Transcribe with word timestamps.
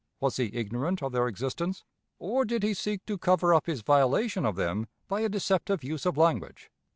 Was 0.19 0.37
he 0.37 0.49
ignorant 0.51 1.03
of 1.03 1.11
their 1.11 1.27
existence, 1.27 1.83
or 2.17 2.43
did 2.43 2.63
he 2.63 2.73
seek 2.73 3.05
to 3.05 3.19
cover 3.19 3.53
up 3.53 3.67
his 3.67 3.83
violation 3.83 4.47
of 4.47 4.55
them 4.55 4.87
by 5.07 5.21
a 5.21 5.29
deceptive 5.29 5.83
use 5.83 6.07
of 6.07 6.17
language. 6.17 6.71